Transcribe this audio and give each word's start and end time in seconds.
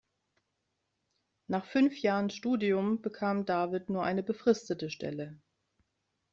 Nach 1.45 1.63
fünf 1.63 2.01
Jahren 2.01 2.31
Studium 2.31 3.03
bekam 3.03 3.45
David 3.45 3.91
nur 3.91 4.03
eine 4.03 4.23
befristete 4.23 4.89
Stelle. 4.89 5.39